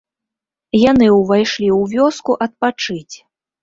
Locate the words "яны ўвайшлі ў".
0.91-1.95